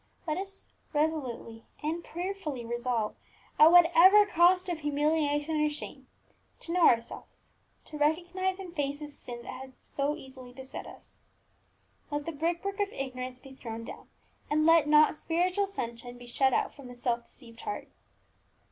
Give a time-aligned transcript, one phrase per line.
[0.25, 3.15] Let us resolutely and prayerfully resolve,
[3.59, 6.07] at whatever cost of humiliation or shame,
[6.61, 7.51] to know ourselves,
[7.85, 11.21] to recognize and face the sin that so easily besets us.
[12.09, 14.09] Let the brickwork of ignorance be thrown down,
[14.49, 17.87] and let not spiritual sunshine be shut out from the self deceived heart.